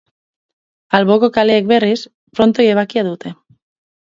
Alboko 0.99 1.29
kaleek, 1.35 1.67
berriz, 1.73 1.99
frontoi 2.41 2.67
ebakia 2.73 3.05
dute. 3.11 3.37